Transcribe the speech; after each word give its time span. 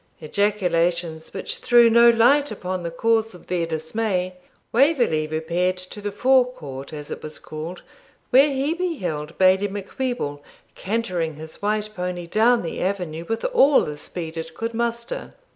ejaculations 0.19 1.31
which 1.31 1.57
threw 1.59 1.87
no 1.87 2.09
light 2.09 2.49
upon 2.49 2.81
the 2.81 2.89
cause 2.89 3.35
of 3.35 3.45
their 3.45 3.67
dismay, 3.67 4.35
Waverley 4.71 5.27
repaired 5.27 5.77
to 5.77 6.01
the 6.01 6.11
fore 6.11 6.51
court, 6.53 6.91
as 6.91 7.11
it 7.11 7.21
was 7.21 7.37
called, 7.37 7.83
where 8.31 8.49
he 8.49 8.73
beheld 8.73 9.37
Bailie 9.37 9.67
Macwheeble 9.67 10.41
cantering 10.73 11.35
his 11.35 11.61
white 11.61 11.91
pony 11.93 12.25
down 12.25 12.63
the 12.63 12.81
avenue 12.81 13.25
with 13.29 13.45
all 13.45 13.81
the 13.85 13.95
speed 13.95 14.37
it 14.37 14.55
could 14.55 14.73
muster. 14.73 15.35